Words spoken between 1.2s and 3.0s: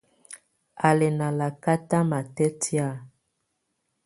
lakata matɛ́tɛ̀á.